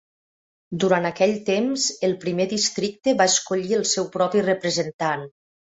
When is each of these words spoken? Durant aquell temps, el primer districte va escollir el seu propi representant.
Durant 0.83 1.05
aquell 1.09 1.33
temps, 1.49 1.85
el 2.09 2.17
primer 2.25 2.49
districte 2.55 3.15
va 3.21 3.29
escollir 3.35 3.79
el 3.81 3.87
seu 3.93 4.11
propi 4.19 4.45
representant. 4.51 5.31